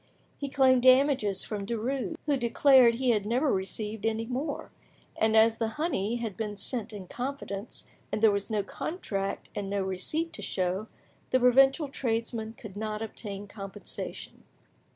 [0.35, 4.71] He claimed damages from Derues, who declared he had never received any more,
[5.15, 9.69] and as the honey had been sent in confidence, and there was no contract and
[9.69, 10.87] no receipt to show,
[11.29, 14.43] the provincial tradesman could not obtain compensation.